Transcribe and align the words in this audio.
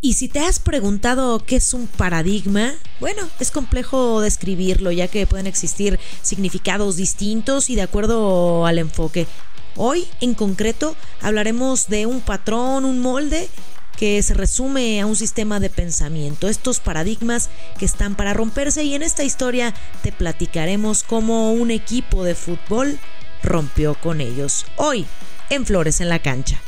Y 0.00 0.12
si 0.12 0.28
te 0.28 0.38
has 0.38 0.60
preguntado 0.60 1.40
qué 1.44 1.56
es 1.56 1.74
un 1.74 1.88
paradigma, 1.88 2.72
bueno, 3.00 3.28
es 3.40 3.50
complejo 3.50 4.20
describirlo 4.20 4.92
ya 4.92 5.08
que 5.08 5.26
pueden 5.26 5.48
existir 5.48 5.98
significados 6.22 6.96
distintos 6.96 7.68
y 7.68 7.74
de 7.74 7.82
acuerdo 7.82 8.64
al 8.64 8.78
enfoque. 8.78 9.26
Hoy, 9.74 10.06
en 10.20 10.34
concreto, 10.34 10.94
hablaremos 11.20 11.88
de 11.88 12.06
un 12.06 12.20
patrón, 12.20 12.84
un 12.84 13.00
molde 13.00 13.48
que 13.96 14.22
se 14.22 14.34
resume 14.34 15.00
a 15.00 15.06
un 15.06 15.16
sistema 15.16 15.58
de 15.58 15.68
pensamiento, 15.68 16.48
estos 16.48 16.78
paradigmas 16.78 17.50
que 17.76 17.84
están 17.84 18.14
para 18.14 18.34
romperse 18.34 18.84
y 18.84 18.94
en 18.94 19.02
esta 19.02 19.24
historia 19.24 19.74
te 20.04 20.12
platicaremos 20.12 21.02
cómo 21.02 21.52
un 21.52 21.72
equipo 21.72 22.22
de 22.22 22.36
fútbol 22.36 23.00
rompió 23.42 23.96
con 23.96 24.20
ellos. 24.20 24.64
Hoy, 24.76 25.06
en 25.50 25.66
Flores 25.66 26.00
en 26.00 26.08
la 26.08 26.20
Cancha. 26.20 26.60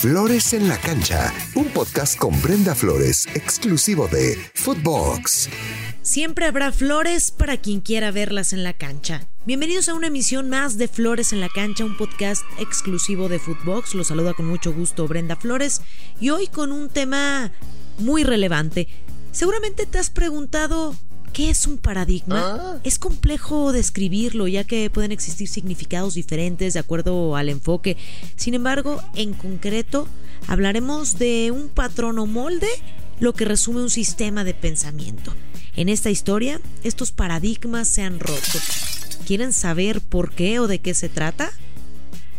Flores 0.00 0.54
en 0.54 0.66
la 0.66 0.78
Cancha, 0.78 1.30
un 1.54 1.66
podcast 1.66 2.18
con 2.18 2.40
Brenda 2.40 2.74
Flores, 2.74 3.26
exclusivo 3.34 4.08
de 4.08 4.34
Footbox. 4.54 5.50
Siempre 6.00 6.46
habrá 6.46 6.72
flores 6.72 7.30
para 7.30 7.58
quien 7.58 7.82
quiera 7.82 8.10
verlas 8.10 8.54
en 8.54 8.64
la 8.64 8.72
cancha. 8.72 9.28
Bienvenidos 9.44 9.90
a 9.90 9.94
una 9.94 10.06
emisión 10.06 10.48
más 10.48 10.78
de 10.78 10.88
Flores 10.88 11.34
en 11.34 11.40
la 11.40 11.50
Cancha, 11.50 11.84
un 11.84 11.98
podcast 11.98 12.42
exclusivo 12.58 13.28
de 13.28 13.38
Footbox. 13.38 13.94
Los 13.94 14.06
saluda 14.06 14.32
con 14.32 14.46
mucho 14.46 14.72
gusto 14.72 15.06
Brenda 15.06 15.36
Flores 15.36 15.82
y 16.18 16.30
hoy 16.30 16.46
con 16.46 16.72
un 16.72 16.88
tema 16.88 17.52
muy 17.98 18.24
relevante. 18.24 18.88
Seguramente 19.32 19.84
te 19.84 19.98
has 19.98 20.08
preguntado 20.08 20.96
¿Qué 21.32 21.50
es 21.50 21.66
un 21.66 21.78
paradigma? 21.78 22.58
Ah. 22.58 22.80
Es 22.82 22.98
complejo 22.98 23.72
describirlo 23.72 24.48
ya 24.48 24.64
que 24.64 24.90
pueden 24.90 25.12
existir 25.12 25.48
significados 25.48 26.14
diferentes 26.14 26.74
de 26.74 26.80
acuerdo 26.80 27.36
al 27.36 27.48
enfoque. 27.48 27.96
Sin 28.36 28.54
embargo, 28.54 29.00
en 29.14 29.34
concreto, 29.34 30.08
hablaremos 30.48 31.18
de 31.18 31.50
un 31.50 31.68
patrón 31.68 32.18
o 32.18 32.26
molde, 32.26 32.68
lo 33.20 33.32
que 33.32 33.44
resume 33.44 33.82
un 33.82 33.90
sistema 33.90 34.44
de 34.44 34.54
pensamiento. 34.54 35.34
En 35.76 35.88
esta 35.88 36.10
historia, 36.10 36.60
estos 36.82 37.12
paradigmas 37.12 37.86
se 37.88 38.02
han 38.02 38.18
roto. 38.18 38.58
¿Quieren 39.26 39.52
saber 39.52 40.00
por 40.00 40.32
qué 40.32 40.58
o 40.58 40.66
de 40.66 40.80
qué 40.80 40.94
se 40.94 41.08
trata? 41.08 41.52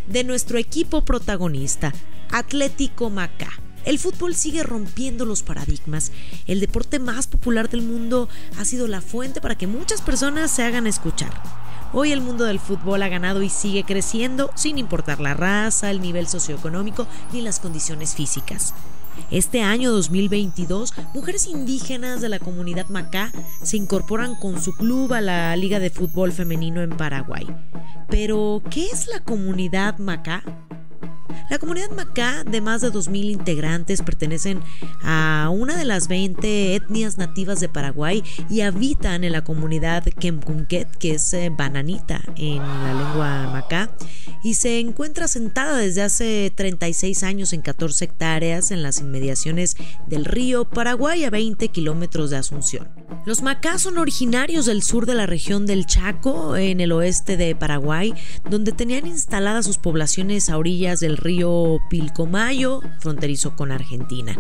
De 0.08 0.24
nuestro 0.24 0.58
equipo 0.58 1.06
protagonista, 1.06 1.94
Atlético 2.30 3.10
Macá 3.10 3.52
el 3.86 4.00
fútbol 4.00 4.36
sigue 4.36 4.64
rompiendo 4.64 5.26
los 5.26 5.44
paradigmas. 5.44 6.12
El 6.48 6.60
deporte 6.60 7.00
más 7.00 7.28
popular 7.28 7.70
del 7.70 7.82
mundo 7.82 8.30
ha 8.58 8.66
sido 8.66 8.88
la 8.88 9.02
fuente 9.02 9.42
para 9.42 9.56
que 9.56 9.68
muchas 9.68 10.02
personas 10.02 10.52
se 10.52 10.64
hagan 10.64 10.88
escuchar. 10.88 11.32
Hoy 11.94 12.14
el 12.14 12.22
mundo 12.22 12.46
del 12.46 12.60
fútbol 12.60 13.04
ha 13.04 13.10
ganado 13.10 13.42
y 13.42 13.50
sigue 13.50 13.84
creciendo 13.84 14.50
sin 14.56 14.78
importar 14.78 15.20
la 15.20 15.34
raza, 15.34 15.92
el 15.92 16.02
nivel 16.02 16.28
socioeconómico 16.28 17.06
ni 17.34 17.42
las 17.42 17.60
condiciones 17.60 18.16
físicas. 18.16 18.74
Este 19.30 19.62
año 19.62 19.92
2022, 19.92 20.94
mujeres 21.14 21.48
indígenas 21.48 22.22
de 22.22 22.30
la 22.30 22.40
comunidad 22.40 22.88
Macá 22.88 23.32
se 23.62 23.78
incorporan 23.78 24.36
con 24.36 24.62
su 24.62 24.74
club 24.74 25.14
a 25.14 25.22
la 25.22 25.56
Liga 25.58 25.80
de 25.80 25.90
Fútbol 25.90 26.32
Femenino 26.32 26.82
en 26.82 26.92
Paraguay. 26.92 27.46
Pero, 28.10 28.62
¿qué 28.70 28.86
es 28.86 29.08
la 29.08 29.22
comunidad 29.22 29.98
Macá? 29.98 30.44
La 31.52 31.60
comunidad 31.60 31.92
Macá, 31.92 32.46
de 32.46 32.62
más 32.62 32.80
de 32.80 32.94
2.000 32.94 33.30
integrantes, 33.30 34.02
pertenecen 34.04 34.62
a 35.04 35.50
una 35.52 35.76
de 35.76 35.84
las 35.84 36.08
20 36.08 36.76
etnias 36.76 37.18
nativas 37.18 37.60
de 37.60 37.68
Paraguay 37.68 38.24
y 38.50 38.62
habitan 38.62 39.26
en 39.26 39.34
la 39.34 39.44
comunidad 39.44 40.06
Kemkunket, 40.06 40.96
que 40.96 41.16
es 41.16 41.34
eh, 41.34 41.52
bananita 41.52 42.22
en 42.38 42.60
la 42.60 42.94
lengua 42.94 43.50
Macá, 43.52 43.92
y 44.46 44.54
se 44.54 44.80
encuentra 44.80 45.28
sentada 45.28 45.76
desde 45.76 46.04
hace 46.04 46.54
36 46.56 47.22
años 47.24 47.52
en 47.52 47.62
14 47.62 48.06
hectáreas 48.06 48.72
en 48.72 48.82
las 48.82 49.02
inmediaciones 49.02 49.76
del 50.08 50.24
río 50.24 50.64
Paraguay 50.70 51.26
a 51.26 51.30
20 51.30 51.68
kilómetros 51.68 52.30
de 52.30 52.38
Asunción. 52.38 52.88
Los 53.26 53.44
Macá 53.44 53.78
son 53.78 53.98
originarios 53.98 54.66
del 54.66 54.82
sur 54.82 55.06
de 55.06 55.14
la 55.14 55.28
región 55.28 55.68
del 55.68 55.86
Chaco, 55.86 56.56
en 56.56 56.80
el 56.80 56.92
oeste 56.92 57.38
de 57.38 57.56
Paraguay, 57.56 58.16
donde 58.50 58.72
tenían 58.72 59.06
instaladas 59.06 59.66
sus 59.66 59.78
poblaciones 59.78 60.50
a 60.50 60.58
orillas 60.58 61.02
del 61.02 61.18
río 61.18 61.41
Pilcomayo, 61.90 62.82
fronterizo 63.00 63.56
con 63.56 63.72
Argentina. 63.72 64.38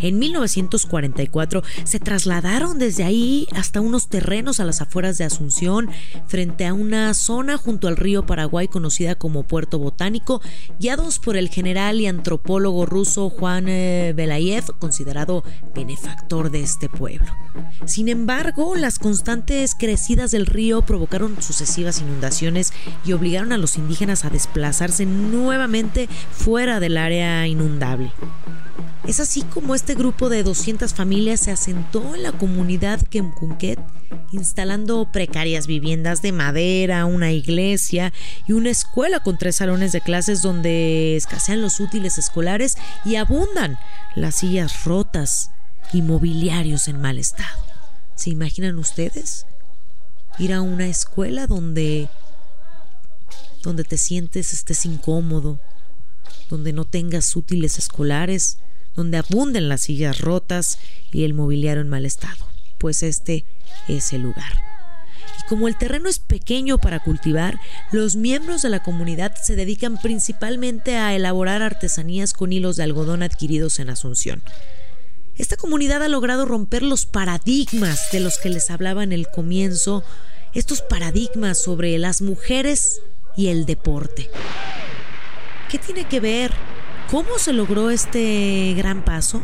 En 0.00 0.18
1944 0.18 1.62
se 1.84 2.00
trasladaron 2.00 2.78
desde 2.78 3.04
ahí 3.04 3.46
hasta 3.54 3.80
unos 3.80 4.08
terrenos 4.08 4.60
a 4.60 4.64
las 4.64 4.80
afueras 4.80 5.18
de 5.18 5.24
Asunción, 5.24 5.88
frente 6.26 6.66
a 6.66 6.74
una 6.74 7.14
zona 7.14 7.56
junto 7.56 7.88
al 7.88 7.96
río 7.96 8.26
Paraguay 8.26 8.68
conocida 8.68 9.14
como 9.14 9.44
Puerto 9.44 9.78
Botánico, 9.78 10.42
guiados 10.80 11.18
por 11.20 11.36
el 11.36 11.48
general 11.48 12.00
y 12.00 12.06
antropólogo 12.06 12.86
ruso 12.86 13.30
Juan 13.30 13.66
eh, 13.68 14.12
Belayev, 14.16 14.78
considerado 14.78 15.44
benefactor 15.74 16.50
de 16.50 16.62
este 16.62 16.88
pueblo. 16.88 17.30
Sin 17.86 18.08
embargo, 18.08 18.74
las 18.74 18.98
constantes 18.98 19.74
crecidas 19.74 20.32
del 20.32 20.46
río 20.46 20.82
provocaron 20.82 21.40
sucesivas 21.40 22.00
inundaciones 22.00 22.72
y 23.04 23.12
obligaron 23.12 23.52
a 23.52 23.58
los 23.58 23.76
indígenas 23.76 24.24
a 24.24 24.30
desplazarse 24.30 25.06
nuevamente 25.06 26.08
fuera 26.34 26.80
del 26.80 26.96
área 26.96 27.46
inundable. 27.46 28.12
Es 29.06 29.20
así 29.20 29.42
como 29.42 29.74
este 29.74 29.94
grupo 29.94 30.28
de 30.28 30.42
200 30.42 30.94
familias 30.94 31.40
se 31.40 31.50
asentó 31.50 32.14
en 32.14 32.22
la 32.22 32.32
comunidad 32.32 33.00
Kemkunket, 33.02 33.78
instalando 34.32 35.10
precarias 35.12 35.66
viviendas 35.66 36.22
de 36.22 36.32
madera, 36.32 37.04
una 37.04 37.30
iglesia 37.30 38.12
y 38.48 38.52
una 38.52 38.70
escuela 38.70 39.20
con 39.20 39.36
tres 39.36 39.56
salones 39.56 39.92
de 39.92 40.00
clases 40.00 40.40
donde 40.40 41.16
escasean 41.16 41.60
los 41.60 41.80
útiles 41.80 42.16
escolares 42.16 42.76
y 43.04 43.16
abundan 43.16 43.78
las 44.16 44.36
sillas 44.36 44.84
rotas 44.84 45.50
y 45.92 46.00
mobiliarios 46.00 46.88
en 46.88 47.00
mal 47.00 47.18
estado. 47.18 47.62
¿Se 48.14 48.30
imaginan 48.30 48.78
ustedes? 48.78 49.46
Ir 50.38 50.54
a 50.54 50.62
una 50.62 50.86
escuela 50.86 51.46
donde 51.46 52.08
donde 53.62 53.84
te 53.84 53.96
sientes 53.96 54.52
estés 54.52 54.84
incómodo, 54.84 55.58
donde 56.50 56.72
no 56.72 56.84
tengas 56.84 57.34
útiles 57.36 57.78
escolares, 57.78 58.58
donde 58.94 59.18
abunden 59.18 59.68
las 59.68 59.82
sillas 59.82 60.20
rotas 60.20 60.78
y 61.12 61.24
el 61.24 61.34
mobiliario 61.34 61.82
en 61.82 61.88
mal 61.88 62.06
estado, 62.06 62.46
pues 62.78 63.02
este 63.02 63.44
es 63.88 64.12
el 64.12 64.22
lugar. 64.22 64.62
Y 65.40 65.48
como 65.48 65.68
el 65.68 65.76
terreno 65.76 66.08
es 66.08 66.18
pequeño 66.18 66.78
para 66.78 67.00
cultivar, 67.00 67.58
los 67.92 68.16
miembros 68.16 68.62
de 68.62 68.70
la 68.70 68.82
comunidad 68.82 69.34
se 69.34 69.56
dedican 69.56 69.98
principalmente 69.98 70.96
a 70.96 71.14
elaborar 71.14 71.62
artesanías 71.62 72.32
con 72.32 72.52
hilos 72.52 72.76
de 72.76 72.84
algodón 72.84 73.22
adquiridos 73.22 73.78
en 73.80 73.90
Asunción. 73.90 74.42
Esta 75.36 75.56
comunidad 75.56 76.02
ha 76.02 76.08
logrado 76.08 76.44
romper 76.44 76.84
los 76.84 77.06
paradigmas 77.06 78.12
de 78.12 78.20
los 78.20 78.38
que 78.38 78.50
les 78.50 78.70
hablaba 78.70 79.02
en 79.02 79.12
el 79.12 79.26
comienzo, 79.26 80.04
estos 80.52 80.80
paradigmas 80.82 81.58
sobre 81.58 81.98
las 81.98 82.22
mujeres 82.22 83.00
y 83.36 83.48
el 83.48 83.66
deporte. 83.66 84.30
¿Qué 85.68 85.78
tiene 85.78 86.04
que 86.04 86.20
ver 86.20 86.52
¿Cómo 87.10 87.38
se 87.38 87.52
logró 87.52 87.90
este 87.90 88.74
gran 88.76 89.04
paso? 89.04 89.42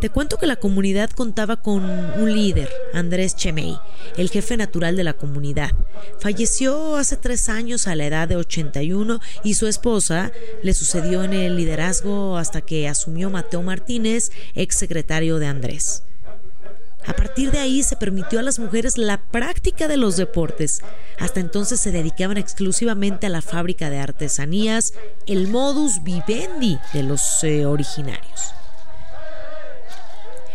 Te 0.00 0.10
cuento 0.10 0.36
que 0.36 0.46
la 0.46 0.56
comunidad 0.56 1.10
contaba 1.10 1.56
con 1.56 1.84
un 1.84 2.34
líder, 2.34 2.68
Andrés 2.92 3.34
Chemey, 3.34 3.76
el 4.16 4.30
jefe 4.30 4.56
natural 4.56 4.94
de 4.94 5.04
la 5.04 5.14
comunidad. 5.14 5.70
Falleció 6.20 6.96
hace 6.96 7.16
tres 7.16 7.48
años 7.48 7.88
a 7.88 7.96
la 7.96 8.06
edad 8.06 8.28
de 8.28 8.36
81 8.36 9.20
y 9.42 9.54
su 9.54 9.66
esposa 9.66 10.32
le 10.62 10.74
sucedió 10.74 11.24
en 11.24 11.32
el 11.32 11.56
liderazgo 11.56 12.36
hasta 12.36 12.60
que 12.60 12.88
asumió 12.88 13.30
Mateo 13.30 13.62
Martínez, 13.62 14.30
ex 14.54 14.76
secretario 14.76 15.38
de 15.38 15.46
Andrés. 15.46 16.04
A 17.06 17.14
partir 17.14 17.50
de 17.50 17.58
ahí 17.58 17.82
se 17.82 17.96
permitió 17.96 18.38
a 18.38 18.42
las 18.42 18.58
mujeres 18.58 18.96
la 18.96 19.20
práctica 19.20 19.88
de 19.88 19.96
los 19.96 20.16
deportes. 20.16 20.80
Hasta 21.18 21.40
entonces 21.40 21.80
se 21.80 21.90
dedicaban 21.90 22.36
exclusivamente 22.36 23.26
a 23.26 23.30
la 23.30 23.42
fábrica 23.42 23.90
de 23.90 23.98
artesanías, 23.98 24.94
el 25.26 25.48
modus 25.48 26.02
vivendi 26.02 26.78
de 26.92 27.02
los 27.02 27.42
eh, 27.42 27.66
originarios. 27.66 28.54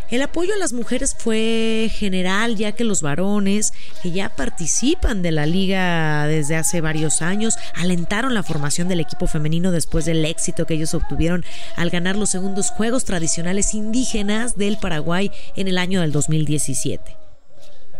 El 0.09 0.21
apoyo 0.21 0.53
a 0.53 0.57
las 0.57 0.71
mujeres 0.71 1.15
fue 1.17 1.91
general 1.91 2.55
ya 2.55 2.71
que 2.71 2.85
los 2.85 3.01
varones 3.01 3.73
que 4.01 4.11
ya 4.11 4.29
participan 4.29 5.21
de 5.21 5.31
la 5.31 5.45
liga 5.45 6.27
desde 6.27 6.55
hace 6.55 6.79
varios 6.79 7.21
años 7.21 7.55
alentaron 7.75 8.33
la 8.33 8.43
formación 8.43 8.87
del 8.87 9.01
equipo 9.01 9.27
femenino 9.27 9.71
después 9.71 10.05
del 10.05 10.23
éxito 10.23 10.65
que 10.65 10.75
ellos 10.75 10.93
obtuvieron 10.93 11.43
al 11.75 11.89
ganar 11.89 12.15
los 12.15 12.29
segundos 12.29 12.71
Juegos 12.71 13.03
Tradicionales 13.03 13.73
Indígenas 13.73 14.55
del 14.55 14.77
Paraguay 14.77 15.29
en 15.57 15.67
el 15.67 15.77
año 15.77 15.99
del 15.99 16.13
2017 16.13 17.17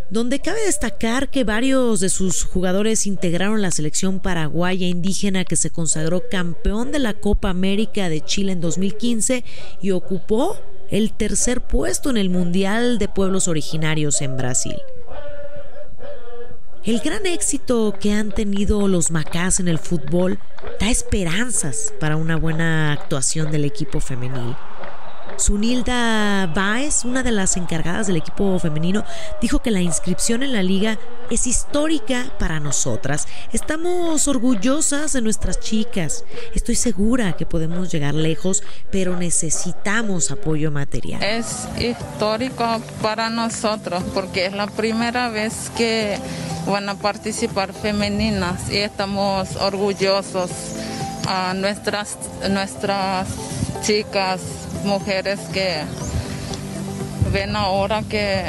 donde 0.10 0.40
cabe 0.40 0.62
destacar 0.66 1.30
que 1.30 1.44
varios 1.44 2.00
de 2.00 2.08
sus 2.08 2.46
jugadores 2.46 3.06
integraron 3.06 3.62
la 3.62 3.72
selección 3.72 4.22
paraguaya 4.22 4.88
indígena 4.88 5.44
que 5.44 5.58
se 5.58 5.70
consagró 5.70 6.24
campeón 6.32 6.94
de 6.94 7.00
la 7.00 7.16
Copa 7.16 7.50
América 7.50 8.08
de 8.08 8.22
Chile 8.22 8.54
en 8.54 8.62
2015 8.62 9.44
y 9.82 9.92
ocupó 9.92 10.56
el 10.90 11.12
tercer 11.14 11.62
puesto 11.62 12.10
en 12.10 12.18
el 12.18 12.30
Mundial 12.30 12.98
de 12.98 13.08
Pueblos 13.08 13.48
Originarios 13.48 14.22
en 14.22 14.38
Brasil. 14.38 14.78
El 16.84 17.00
gran 17.00 17.26
éxito 17.26 17.94
que 18.00 18.14
han 18.14 18.32
tenido 18.32 18.88
los 18.88 19.12
Macás 19.12 19.60
en 19.60 19.68
el 19.68 19.78
fútbol 19.78 20.40
da 20.80 20.90
esperanzas 20.90 21.94
para 22.00 22.16
una 22.16 22.38
buena 22.38 22.94
actuación 22.94 23.52
del 23.52 23.66
equipo 23.66 24.00
femenil. 24.00 24.56
Sunilda 25.38 26.48
Baez, 26.48 27.06
una 27.06 27.24
de 27.24 27.32
las 27.32 27.58
encargadas 27.58 28.08
del 28.08 28.18
equipo 28.18 28.58
femenino, 28.60 29.04
dijo 29.42 29.60
que 29.60 29.72
la 29.72 29.82
inscripción 29.82 30.44
en 30.44 30.54
la 30.54 30.64
liga 30.64 30.98
es 31.30 31.48
histórica 31.48 32.26
para 32.40 32.60
nosotras. 32.60 33.28
Estamos 33.54 34.28
orgullosas 34.28 35.14
de 35.14 35.22
nuestras 35.22 35.60
chicas. 35.60 36.24
Estoy 36.56 36.76
segura 36.76 37.34
que 37.34 37.46
podemos 37.46 37.92
llegar 37.92 38.14
lejos, 38.14 38.64
pero 38.92 39.16
necesitamos 39.16 40.32
apoyo 40.32 40.72
material. 40.72 41.24
Es 41.24 41.68
histórico 41.80 42.82
para 43.02 43.30
nosotros 43.30 44.04
porque 44.14 44.48
es 44.48 44.54
la 44.54 44.68
primera 44.68 45.30
vez 45.30 45.72
que 45.78 46.18
van 46.68 46.90
a 46.90 46.96
participar 46.96 47.74
femeninas 47.74 48.70
y 48.70 48.78
estamos 48.78 49.56
orgullosos 49.58 50.52
a 51.28 51.54
nuestras, 51.54 52.18
nuestras 52.50 53.28
chicas, 53.82 54.42
mujeres 54.84 55.40
que 55.54 55.82
ven 57.32 57.56
ahora 57.56 58.04
que 58.04 58.46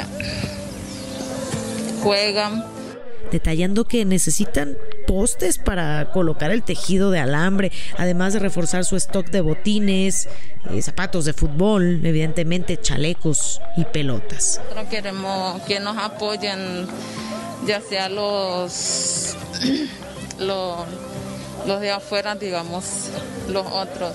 juegan. 2.03 2.65
Detallando 3.31 3.85
que 3.85 4.05
necesitan 4.05 4.75
postes 5.07 5.57
para 5.57 6.11
colocar 6.11 6.51
el 6.51 6.63
tejido 6.63 7.11
de 7.11 7.19
alambre, 7.19 7.71
además 7.97 8.33
de 8.33 8.39
reforzar 8.39 8.85
su 8.85 8.95
stock 8.95 9.27
de 9.29 9.41
botines, 9.41 10.27
eh, 10.71 10.81
zapatos 10.81 11.25
de 11.25 11.33
fútbol, 11.33 12.03
evidentemente 12.03 12.77
chalecos 12.77 13.61
y 13.77 13.85
pelotas. 13.85 14.59
Nosotros 14.63 14.87
queremos 14.89 15.61
que 15.63 15.79
nos 15.79 15.97
apoyen, 15.97 16.87
ya 17.67 17.81
sea 17.81 18.09
los, 18.09 19.35
los 20.39 20.87
los 21.65 21.81
de 21.81 21.91
afuera, 21.91 22.35
digamos, 22.35 23.09
los 23.49 23.65
otros, 23.67 24.13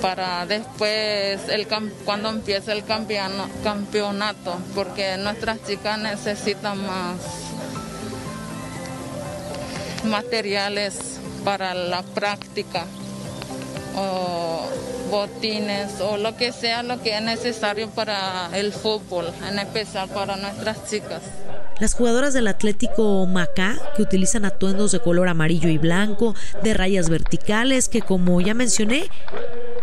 para 0.00 0.46
después, 0.46 1.48
el, 1.48 1.66
cuando 2.04 2.30
empiece 2.30 2.72
el 2.72 2.84
campeonato, 2.84 4.58
porque 4.74 5.16
nuestras 5.16 5.58
chicas 5.66 5.98
necesitan 5.98 6.78
más 6.86 7.16
materiales 10.04 11.18
para 11.44 11.74
la 11.74 12.02
práctica 12.02 12.84
o 13.96 14.68
botines 15.10 16.00
o 16.00 16.16
lo 16.16 16.36
que 16.36 16.52
sea 16.52 16.82
lo 16.82 17.02
que 17.02 17.16
es 17.16 17.22
necesario 17.22 17.88
para 17.90 18.50
el 18.54 18.72
fútbol, 18.72 19.26
en 19.48 19.58
especial 19.58 20.08
para 20.08 20.36
nuestras 20.36 20.88
chicas. 20.88 21.22
Las 21.80 21.94
jugadoras 21.94 22.34
del 22.34 22.48
Atlético 22.48 23.24
Macá, 23.26 23.76
que 23.96 24.02
utilizan 24.02 24.44
atuendos 24.44 24.92
de 24.92 25.00
color 25.00 25.28
amarillo 25.28 25.68
y 25.68 25.78
blanco, 25.78 26.34
de 26.62 26.74
rayas 26.74 27.08
verticales, 27.08 27.88
que 27.88 28.02
como 28.02 28.40
ya 28.40 28.52
mencioné, 28.52 29.08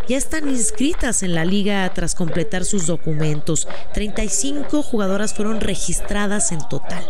ya 0.08 0.18
están 0.18 0.50
inscritas 0.50 1.24
en 1.24 1.36
la 1.36 1.46
liga 1.46 1.92
tras 1.94 2.16
completar 2.16 2.66
sus 2.66 2.86
documentos. 2.86 3.68
35 3.94 4.84
jugadoras 4.84 5.34
fueron 5.34 5.62
registradas 5.62 6.52
en 6.52 6.60
total. 6.70 7.06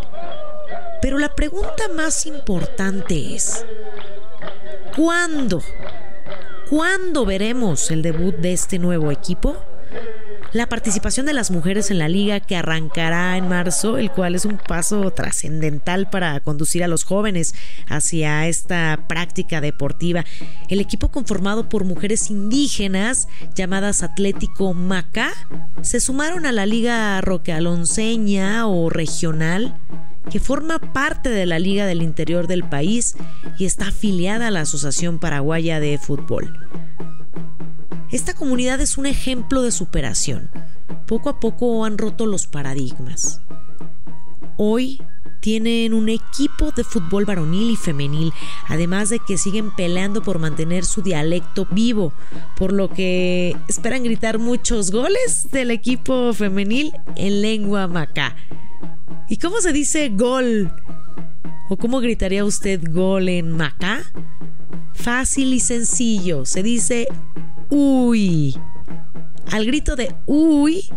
Pero 1.01 1.19
la 1.19 1.35
pregunta 1.35 1.87
más 1.95 2.25
importante 2.25 3.35
es, 3.35 3.65
¿cuándo? 4.95 5.61
¿Cuándo 6.69 7.25
veremos 7.25 7.91
el 7.91 8.01
debut 8.01 8.35
de 8.35 8.53
este 8.53 8.79
nuevo 8.79 9.11
equipo? 9.11 9.57
La 10.55 10.69
participación 10.69 11.25
de 11.25 11.33
las 11.33 11.51
mujeres 11.51 11.91
en 11.91 11.99
la 11.99 12.07
liga 12.07 12.39
que 12.39 12.55
arrancará 12.55 13.35
en 13.35 13.49
marzo, 13.49 13.97
el 13.97 14.09
cual 14.09 14.35
es 14.35 14.45
un 14.45 14.57
paso 14.57 15.11
trascendental 15.11 16.09
para 16.09 16.39
conducir 16.39 16.81
a 16.81 16.87
los 16.87 17.03
jóvenes 17.03 17.53
hacia 17.89 18.47
esta 18.47 19.03
práctica 19.09 19.59
deportiva. 19.59 20.23
El 20.69 20.79
equipo 20.79 21.11
conformado 21.11 21.67
por 21.67 21.83
mujeres 21.83 22.29
indígenas 22.29 23.27
llamadas 23.53 24.01
Atlético 24.01 24.73
Maca 24.73 25.33
se 25.81 25.99
sumaron 25.99 26.45
a 26.45 26.53
la 26.53 26.65
liga 26.65 27.19
roquealonceña 27.19 28.65
o 28.65 28.89
regional 28.89 29.77
que 30.31 30.39
forma 30.39 30.79
parte 30.79 31.29
de 31.29 31.45
la 31.45 31.59
Liga 31.59 31.85
del 31.85 32.01
Interior 32.01 32.47
del 32.47 32.63
país 32.63 33.17
y 33.59 33.65
está 33.65 33.89
afiliada 33.89 34.47
a 34.47 34.51
la 34.51 34.61
Asociación 34.61 35.19
Paraguaya 35.19 35.81
de 35.81 35.97
Fútbol. 35.97 36.57
Esta 38.15 38.33
comunidad 38.33 38.79
es 38.79 38.97
un 38.97 39.07
ejemplo 39.07 39.61
de 39.61 39.73
superación. 39.73 40.49
Poco 41.05 41.27
a 41.27 41.41
poco 41.41 41.83
han 41.83 41.97
roto 41.97 42.25
los 42.25 42.47
paradigmas. 42.47 43.41
Hoy 44.55 45.01
tienen 45.41 45.93
un 45.93 46.07
equipo 46.07 46.71
de 46.71 46.85
fútbol 46.85 47.25
varonil 47.25 47.71
y 47.71 47.75
femenil, 47.75 48.31
además 48.69 49.09
de 49.09 49.19
que 49.19 49.37
siguen 49.37 49.69
peleando 49.75 50.23
por 50.23 50.39
mantener 50.39 50.85
su 50.85 51.01
dialecto 51.01 51.67
vivo, 51.69 52.13
por 52.55 52.71
lo 52.71 52.89
que 52.89 53.53
esperan 53.67 54.03
gritar 54.03 54.39
muchos 54.39 54.91
goles 54.91 55.49
del 55.51 55.71
equipo 55.71 56.31
femenil 56.31 56.93
en 57.17 57.41
lengua 57.41 57.89
macá. 57.89 58.33
¿Y 59.27 59.35
cómo 59.39 59.59
se 59.59 59.73
dice 59.73 60.07
gol? 60.07 60.71
¿O 61.67 61.75
cómo 61.75 61.99
gritaría 61.99 62.45
usted 62.45 62.81
gol 62.93 63.27
en 63.27 63.51
macá? 63.51 64.03
Fácil 64.93 65.53
y 65.53 65.59
sencillo, 65.59 66.45
se 66.45 66.63
dice 66.63 67.09
uy. 67.69 68.59
Al 69.51 69.65
grito 69.65 69.95
de 69.95 70.15
uy, 70.25 70.89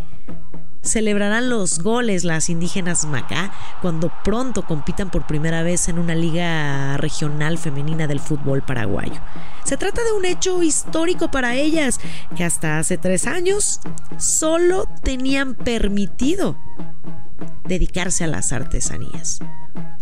celebrarán 0.83 1.51
los 1.51 1.81
goles 1.81 2.25
las 2.25 2.49
indígenas 2.49 3.05
Macá 3.05 3.53
cuando 3.83 4.11
pronto 4.25 4.63
compitan 4.63 5.11
por 5.11 5.27
primera 5.27 5.63
vez 5.63 5.89
en 5.89 5.99
una 5.99 6.15
liga 6.15 6.97
regional 6.97 7.59
femenina 7.59 8.07
del 8.07 8.21
fútbol 8.21 8.63
paraguayo. 8.63 9.21
Se 9.65 9.77
trata 9.77 10.03
de 10.03 10.13
un 10.13 10.25
hecho 10.25 10.63
histórico 10.63 11.31
para 11.31 11.55
ellas 11.57 12.01
que 12.37 12.45
hasta 12.45 12.79
hace 12.79 12.97
tres 12.97 13.27
años 13.27 13.81
solo 14.17 14.87
tenían 15.03 15.55
permitido 15.55 16.57
dedicarse 17.67 18.25
a 18.25 18.29
las 18.29 18.53
artesanías. 18.53 19.39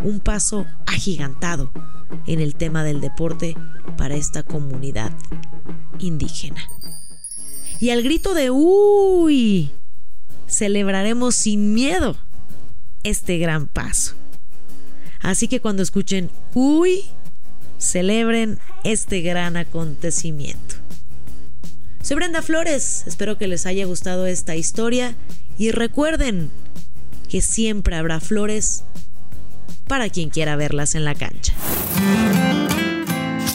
Un 0.03 0.19
paso 0.19 0.65
agigantado 0.85 1.71
en 2.25 2.39
el 2.39 2.55
tema 2.55 2.83
del 2.83 3.01
deporte 3.01 3.55
para 3.97 4.15
esta 4.15 4.43
comunidad 4.43 5.11
indígena. 5.99 6.61
Y 7.79 7.91
al 7.91 8.03
grito 8.03 8.33
de 8.33 8.49
¡Uy! 8.49 9.71
celebraremos 10.47 11.35
sin 11.35 11.73
miedo 11.73 12.15
este 13.03 13.37
gran 13.37 13.67
paso. 13.67 14.15
Así 15.19 15.47
que 15.47 15.59
cuando 15.59 15.83
escuchen 15.83 16.29
¡Uy! 16.53 17.03
celebren 17.77 18.59
este 18.83 19.21
gran 19.21 19.57
acontecimiento. 19.57 20.75
Soy 22.01 22.15
Brenda 22.15 22.41
Flores, 22.41 23.03
espero 23.05 23.37
que 23.37 23.47
les 23.47 23.65
haya 23.65 23.85
gustado 23.85 24.25
esta 24.25 24.55
historia 24.55 25.15
y 25.57 25.71
recuerden 25.71 26.49
que 27.29 27.41
siempre 27.41 27.95
habrá 27.95 28.19
flores 28.19 28.83
para 29.87 30.09
quien 30.09 30.29
quiera 30.29 30.55
verlas 30.55 30.95
en 30.95 31.05
la 31.05 31.15
cancha. 31.15 31.53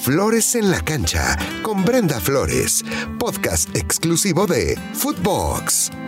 Flores 0.03 0.57
en 0.57 0.71
la 0.71 0.81
cancha 0.81 1.37
con 1.63 1.85
Brenda 1.85 2.21
Flores, 2.21 2.85
podcast 3.19 3.75
exclusivo 3.77 4.47
de 4.47 4.77
Footbox. 4.95 6.02